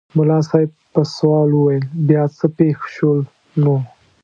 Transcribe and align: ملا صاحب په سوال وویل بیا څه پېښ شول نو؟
ملا 0.17 0.39
صاحب 0.49 0.69
په 0.93 1.01
سوال 1.15 1.49
وویل 1.53 1.85
بیا 2.07 2.23
څه 2.37 2.45
پېښ 2.57 2.77
شول 2.95 3.19
نو؟ 3.63 3.75